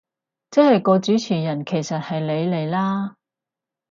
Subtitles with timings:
[0.49, 3.17] 即係個主持人其實係你嚟啦